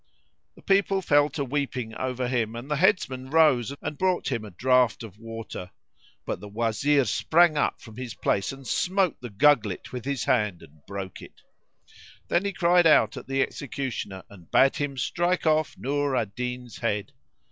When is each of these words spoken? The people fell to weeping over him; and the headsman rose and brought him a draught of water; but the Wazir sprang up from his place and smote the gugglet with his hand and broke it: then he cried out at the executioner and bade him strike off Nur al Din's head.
The 0.55 0.63
people 0.63 1.03
fell 1.03 1.29
to 1.29 1.45
weeping 1.45 1.93
over 1.93 2.27
him; 2.27 2.55
and 2.55 2.71
the 2.71 2.77
headsman 2.77 3.29
rose 3.29 3.71
and 3.83 3.99
brought 3.99 4.31
him 4.31 4.43
a 4.43 4.49
draught 4.49 5.03
of 5.03 5.19
water; 5.19 5.69
but 6.25 6.39
the 6.39 6.47
Wazir 6.49 7.05
sprang 7.05 7.55
up 7.55 7.79
from 7.79 7.97
his 7.97 8.15
place 8.15 8.51
and 8.51 8.65
smote 8.67 9.21
the 9.21 9.29
gugglet 9.29 9.91
with 9.93 10.05
his 10.05 10.23
hand 10.23 10.63
and 10.63 10.83
broke 10.87 11.21
it: 11.21 11.41
then 12.29 12.45
he 12.45 12.51
cried 12.51 12.87
out 12.87 13.15
at 13.15 13.27
the 13.27 13.43
executioner 13.43 14.23
and 14.27 14.49
bade 14.49 14.77
him 14.77 14.97
strike 14.97 15.45
off 15.45 15.77
Nur 15.77 16.15
al 16.15 16.25
Din's 16.25 16.79
head. 16.79 17.11